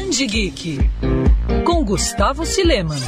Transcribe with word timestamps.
Band 0.00 0.26
Geek 0.26 0.78
com 1.62 1.84
Gustavo 1.84 2.46
Sileman. 2.46 2.98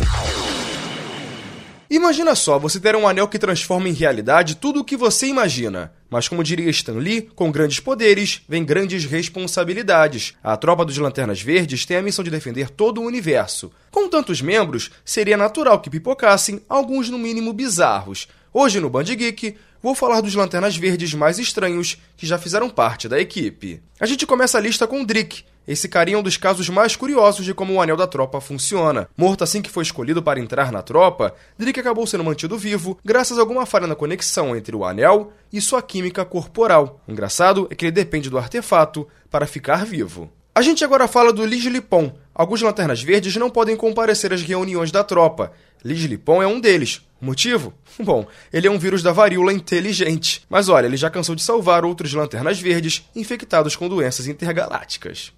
Imagina 1.89 2.35
só, 2.35 2.59
você 2.59 2.79
ter 2.79 2.95
um 2.95 3.09
anel 3.09 3.27
que 3.29 3.39
transforma 3.39 3.89
em 3.89 3.95
realidade 3.95 4.57
tudo 4.57 4.81
o 4.81 4.85
que 4.85 4.95
você 4.95 5.27
imagina. 5.27 5.91
Mas 6.11 6.29
como 6.29 6.45
diria 6.45 6.69
Stan 6.69 6.99
Lee, 6.99 7.23
com 7.35 7.51
grandes 7.51 7.81
poderes 7.81 8.43
vem 8.47 8.63
grandes 8.63 9.07
responsabilidades. 9.07 10.35
A 10.45 10.55
tropa 10.55 10.85
dos 10.85 10.99
Lanternas 10.99 11.41
Verdes 11.41 11.87
tem 11.87 11.97
a 11.97 12.03
missão 12.03 12.23
de 12.23 12.31
defender 12.31 12.69
todo 12.69 13.01
o 13.01 13.07
universo. 13.07 13.73
Com 13.91 14.07
tantos 14.07 14.43
membros, 14.43 14.91
seria 15.03 15.39
natural 15.39 15.81
que 15.81 15.89
pipocassem 15.89 16.61
alguns 16.69 17.09
no 17.09 17.19
mínimo 17.19 17.55
bizarros. 17.55 18.29
Hoje 18.53 18.81
no 18.81 18.91
Band 18.91 19.05
Geek, 19.05 19.57
vou 19.83 19.95
falar 19.95 20.21
dos 20.21 20.35
Lanternas 20.35 20.77
Verdes 20.77 21.13
mais 21.15 21.39
estranhos 21.39 21.99
que 22.17 22.27
já 22.27 22.39
fizeram 22.39 22.71
parte 22.71 23.09
da 23.09 23.21
equipe. 23.21 23.83
A 23.99 24.07
gente 24.07 24.27
começa 24.27 24.59
a 24.59 24.61
lista 24.61 24.87
com 24.87 25.05
Drick, 25.05 25.45
esse 25.67 25.89
carinha 25.89 26.17
é 26.17 26.19
um 26.19 26.23
dos 26.23 26.37
casos 26.37 26.69
mais 26.69 26.97
curiosos 26.97 27.45
de 27.45 27.55
como 27.55 27.75
o 27.75 27.81
Anel 27.81 27.97
da 27.97 28.07
Tropa 28.07 28.41
funciona. 28.41 29.09
Morto 29.17 29.45
assim 29.45 29.63
que 29.63 29.71
foi 29.71 29.85
escolhido 29.85 30.21
para 30.21 30.41
entrar 30.41 30.73
na 30.73 30.83
tropa, 30.83 31.35
Drake 31.57 31.79
acabou 31.79 32.05
sendo 32.05 32.25
mantido 32.25 32.59
vivo 32.59 32.99
graças 33.05 33.39
a 33.39 33.41
alguma 33.41 33.65
falha 33.65 33.87
na 33.87 33.95
conexão 33.95 34.57
entre 34.57 34.75
o 34.75 34.85
anel 34.85 35.33
e 35.53 35.61
sua 35.61 35.81
química 35.81 36.25
corporal. 36.25 37.01
O 37.07 37.13
engraçado 37.13 37.69
é 37.71 37.77
que 37.77 37.85
ele 37.85 37.93
depende 37.93 38.29
do 38.29 38.39
artefato 38.39 39.07
para 39.31 39.47
ficar 39.47 39.87
vivo. 39.87 40.31
A 40.53 40.63
gente 40.63 40.85
agora 40.85 41.07
fala 41.07 41.33
do 41.33 41.47
Lig 41.47 41.69
Lipon. 41.69 42.13
Alguns 42.35 42.61
Lanternas 42.61 43.01
Verdes 43.01 43.37
não 43.37 43.49
podem 43.49 43.77
comparecer 43.77 44.33
às 44.33 44.43
reuniões 44.43 44.91
da 44.91 45.05
tropa. 45.05 45.53
Lig 45.85 46.09
Lipon 46.09 46.43
é 46.43 46.47
um 46.47 46.61
deles. 46.61 47.03
Motivo? 47.23 47.73
Bom, 48.03 48.27
ele 48.53 48.67
é 48.67 48.71
um 48.71 48.79
vírus 48.79 49.01
da 49.01 49.13
varíola 49.13 49.53
inteligente. 49.53 50.45
Mas 50.51 50.69
olha, 50.69 50.87
ele 50.87 50.97
já 50.97 51.09
cansou 51.09 51.37
de 51.37 51.43
salvar 51.43 51.85
outros 51.85 52.13
Lanternas 52.13 52.59
Verdes 52.59 53.09
infectados 53.15 53.77
com 53.77 53.89
doenças 53.89 54.27
intergalácticas. 54.27 55.33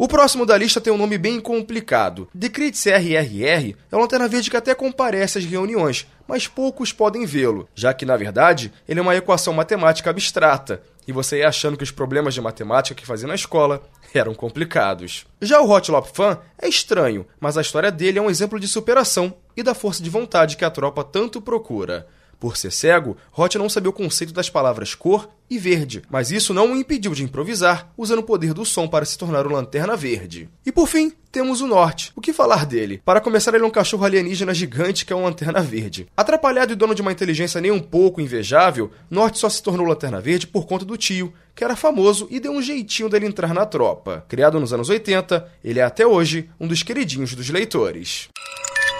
O 0.00 0.06
próximo 0.06 0.46
da 0.46 0.56
lista 0.56 0.80
tem 0.80 0.92
um 0.92 0.96
nome 0.96 1.18
bem 1.18 1.40
complicado. 1.40 2.28
Decrit 2.32 2.88
RRR 2.88 3.74
é 3.90 3.96
uma 3.96 4.02
lanterna 4.02 4.28
verde 4.28 4.48
que 4.48 4.56
até 4.56 4.72
comparece 4.72 5.38
às 5.38 5.44
reuniões, 5.44 6.06
mas 6.28 6.46
poucos 6.46 6.92
podem 6.92 7.26
vê-lo, 7.26 7.68
já 7.74 7.92
que, 7.92 8.06
na 8.06 8.16
verdade, 8.16 8.72
ele 8.88 9.00
é 9.00 9.02
uma 9.02 9.16
equação 9.16 9.52
matemática 9.52 10.08
abstrata, 10.08 10.80
e 11.04 11.10
você 11.10 11.38
ia 11.38 11.48
achando 11.48 11.76
que 11.76 11.82
os 11.82 11.90
problemas 11.90 12.32
de 12.32 12.40
matemática 12.40 12.94
que 12.94 13.04
fazia 13.04 13.26
na 13.26 13.34
escola 13.34 13.82
eram 14.14 14.34
complicados. 14.34 15.26
Já 15.42 15.60
o 15.60 15.68
Hot 15.68 15.90
Lop 15.90 16.06
Fan 16.14 16.38
é 16.62 16.68
estranho, 16.68 17.26
mas 17.40 17.58
a 17.58 17.60
história 17.60 17.90
dele 17.90 18.20
é 18.20 18.22
um 18.22 18.30
exemplo 18.30 18.60
de 18.60 18.68
superação 18.68 19.34
e 19.56 19.64
da 19.64 19.74
força 19.74 20.00
de 20.00 20.08
vontade 20.08 20.56
que 20.56 20.64
a 20.64 20.70
tropa 20.70 21.02
tanto 21.02 21.40
procura. 21.40 22.06
Por 22.40 22.56
ser 22.56 22.70
cego, 22.70 23.16
Roth 23.32 23.56
não 23.56 23.68
sabia 23.68 23.90
o 23.90 23.92
conceito 23.92 24.32
das 24.32 24.48
palavras 24.48 24.94
cor 24.94 25.28
e 25.50 25.58
verde, 25.58 26.02
mas 26.10 26.30
isso 26.30 26.54
não 26.54 26.72
o 26.72 26.76
impediu 26.76 27.14
de 27.14 27.24
improvisar, 27.24 27.90
usando 27.96 28.20
o 28.20 28.22
poder 28.22 28.52
do 28.52 28.64
som 28.64 28.86
para 28.86 29.04
se 29.04 29.16
tornar 29.16 29.46
o 29.46 29.50
Lanterna 29.50 29.96
Verde. 29.96 30.48
E 30.64 30.70
por 30.70 30.86
fim, 30.86 31.12
temos 31.32 31.60
o 31.60 31.66
Norte. 31.66 32.12
O 32.14 32.20
que 32.20 32.32
falar 32.32 32.64
dele? 32.66 33.02
Para 33.04 33.20
começar, 33.20 33.54
ele 33.54 33.64
é 33.64 33.66
um 33.66 33.70
cachorro 33.70 34.04
alienígena 34.04 34.54
gigante 34.54 35.04
que 35.04 35.12
é 35.12 35.16
um 35.16 35.24
Lanterna 35.24 35.60
Verde. 35.60 36.06
Atrapalhado 36.16 36.72
e 36.72 36.76
dono 36.76 36.94
de 36.94 37.02
uma 37.02 37.12
inteligência 37.12 37.60
nem 37.60 37.70
um 37.70 37.80
pouco 37.80 38.20
invejável, 38.20 38.90
Norte 39.10 39.38
só 39.38 39.48
se 39.48 39.62
tornou 39.62 39.86
Lanterna 39.86 40.20
Verde 40.20 40.46
por 40.46 40.66
conta 40.66 40.84
do 40.84 40.96
tio, 40.96 41.32
que 41.54 41.64
era 41.64 41.74
famoso 41.74 42.28
e 42.30 42.38
deu 42.38 42.52
um 42.52 42.62
jeitinho 42.62 43.08
dele 43.08 43.26
entrar 43.26 43.52
na 43.52 43.66
tropa. 43.66 44.24
Criado 44.28 44.60
nos 44.60 44.72
anos 44.72 44.88
80, 44.88 45.48
ele 45.64 45.80
é 45.80 45.82
até 45.82 46.06
hoje 46.06 46.48
um 46.60 46.68
dos 46.68 46.82
queridinhos 46.82 47.34
dos 47.34 47.50
leitores. 47.50 48.28